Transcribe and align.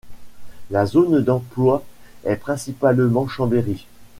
La 0.71 0.87
zone 0.87 1.21
d’emploi 1.23 1.83
est 2.25 2.35
principalement 2.37 3.27
Chambéry. 3.27 3.85